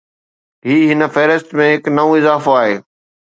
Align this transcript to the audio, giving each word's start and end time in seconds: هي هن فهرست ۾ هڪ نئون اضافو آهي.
هي 0.65 0.75
هن 0.91 1.03
فهرست 1.17 1.47
۾ 1.61 1.69
هڪ 1.73 1.83
نئون 1.97 2.17
اضافو 2.21 2.51
آهي. 2.65 2.75